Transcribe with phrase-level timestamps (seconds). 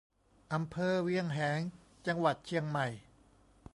[0.53, 1.59] อำเภอเวียงแหง
[2.07, 2.87] จังหวัดเชียงใหม่